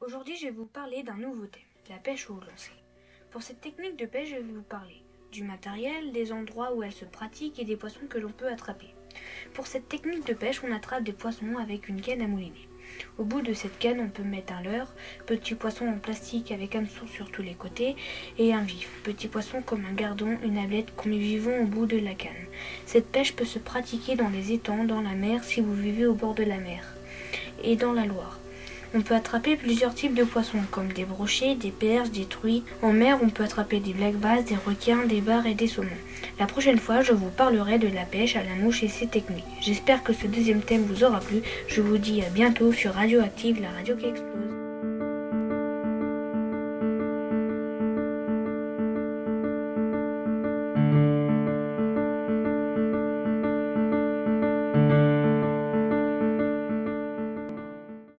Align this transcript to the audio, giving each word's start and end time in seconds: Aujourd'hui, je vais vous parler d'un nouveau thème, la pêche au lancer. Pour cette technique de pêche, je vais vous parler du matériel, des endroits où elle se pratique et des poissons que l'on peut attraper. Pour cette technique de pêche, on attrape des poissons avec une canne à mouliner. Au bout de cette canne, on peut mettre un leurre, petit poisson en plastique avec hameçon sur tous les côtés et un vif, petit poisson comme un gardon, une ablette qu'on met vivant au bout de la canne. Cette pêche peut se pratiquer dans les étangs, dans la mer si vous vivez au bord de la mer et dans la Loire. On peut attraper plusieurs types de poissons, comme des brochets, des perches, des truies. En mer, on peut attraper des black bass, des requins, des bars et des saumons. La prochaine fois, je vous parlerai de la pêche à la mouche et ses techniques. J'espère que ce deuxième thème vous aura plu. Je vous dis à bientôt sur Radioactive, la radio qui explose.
Aujourd'hui, 0.00 0.36
je 0.36 0.46
vais 0.46 0.50
vous 0.50 0.66
parler 0.66 1.02
d'un 1.02 1.16
nouveau 1.16 1.46
thème, 1.46 1.62
la 1.88 1.96
pêche 1.96 2.28
au 2.28 2.34
lancer. 2.34 2.72
Pour 3.30 3.42
cette 3.42 3.60
technique 3.60 3.96
de 3.96 4.06
pêche, 4.06 4.30
je 4.30 4.36
vais 4.36 4.42
vous 4.42 4.62
parler 4.62 5.02
du 5.32 5.42
matériel, 5.42 6.12
des 6.12 6.30
endroits 6.30 6.74
où 6.74 6.82
elle 6.82 6.92
se 6.92 7.04
pratique 7.04 7.58
et 7.58 7.64
des 7.64 7.76
poissons 7.76 8.06
que 8.08 8.18
l'on 8.18 8.30
peut 8.30 8.48
attraper. 8.48 8.88
Pour 9.54 9.66
cette 9.66 9.88
technique 9.88 10.26
de 10.26 10.34
pêche, 10.34 10.62
on 10.62 10.72
attrape 10.72 11.04
des 11.04 11.12
poissons 11.12 11.56
avec 11.56 11.88
une 11.88 12.00
canne 12.00 12.20
à 12.20 12.28
mouliner. 12.28 12.68
Au 13.18 13.24
bout 13.24 13.40
de 13.40 13.54
cette 13.54 13.78
canne, 13.78 13.98
on 13.98 14.08
peut 14.08 14.22
mettre 14.22 14.52
un 14.52 14.62
leurre, 14.62 14.92
petit 15.26 15.54
poisson 15.54 15.88
en 15.88 15.98
plastique 15.98 16.52
avec 16.52 16.76
hameçon 16.76 17.06
sur 17.06 17.30
tous 17.32 17.42
les 17.42 17.54
côtés 17.54 17.96
et 18.38 18.52
un 18.52 18.62
vif, 18.62 18.90
petit 19.02 19.26
poisson 19.26 19.62
comme 19.62 19.86
un 19.86 19.94
gardon, 19.94 20.38
une 20.44 20.58
ablette 20.58 20.94
qu'on 20.94 21.08
met 21.08 21.18
vivant 21.18 21.58
au 21.60 21.64
bout 21.64 21.86
de 21.86 21.98
la 21.98 22.14
canne. 22.14 22.46
Cette 22.84 23.10
pêche 23.10 23.34
peut 23.34 23.46
se 23.46 23.58
pratiquer 23.58 24.16
dans 24.16 24.28
les 24.28 24.52
étangs, 24.52 24.84
dans 24.84 25.00
la 25.00 25.14
mer 25.14 25.42
si 25.42 25.60
vous 25.60 25.74
vivez 25.74 26.06
au 26.06 26.14
bord 26.14 26.34
de 26.34 26.44
la 26.44 26.58
mer 26.58 26.94
et 27.62 27.74
dans 27.74 27.92
la 27.92 28.04
Loire. 28.04 28.38
On 28.96 29.02
peut 29.02 29.14
attraper 29.16 29.56
plusieurs 29.56 29.92
types 29.92 30.14
de 30.14 30.22
poissons, 30.22 30.62
comme 30.70 30.92
des 30.92 31.04
brochets, 31.04 31.56
des 31.56 31.72
perches, 31.72 32.10
des 32.10 32.26
truies. 32.26 32.62
En 32.80 32.92
mer, 32.92 33.18
on 33.20 33.28
peut 33.28 33.42
attraper 33.42 33.80
des 33.80 33.92
black 33.92 34.14
bass, 34.14 34.44
des 34.44 34.54
requins, 34.54 35.04
des 35.04 35.20
bars 35.20 35.46
et 35.46 35.54
des 35.54 35.66
saumons. 35.66 35.88
La 36.38 36.46
prochaine 36.46 36.78
fois, 36.78 37.02
je 37.02 37.12
vous 37.12 37.30
parlerai 37.30 37.78
de 37.78 37.88
la 37.88 38.04
pêche 38.04 38.36
à 38.36 38.44
la 38.44 38.54
mouche 38.54 38.84
et 38.84 38.88
ses 38.88 39.08
techniques. 39.08 39.44
J'espère 39.60 40.04
que 40.04 40.12
ce 40.12 40.28
deuxième 40.28 40.62
thème 40.62 40.84
vous 40.84 41.02
aura 41.02 41.18
plu. 41.18 41.42
Je 41.66 41.80
vous 41.80 41.98
dis 41.98 42.22
à 42.22 42.28
bientôt 42.28 42.72
sur 42.72 42.94
Radioactive, 42.94 43.60
la 43.60 43.70
radio 43.70 43.96
qui 43.96 44.06
explose. 44.06 44.63